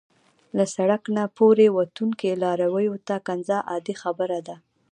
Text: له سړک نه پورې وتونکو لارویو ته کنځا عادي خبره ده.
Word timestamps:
له 0.57 0.65
سړک 0.75 1.03
نه 1.17 1.23
پورې 1.37 1.65
وتونکو 1.77 2.39
لارویو 2.43 2.95
ته 3.07 3.15
کنځا 3.27 3.57
عادي 3.69 3.95
خبره 4.03 4.39
ده. 4.47 4.55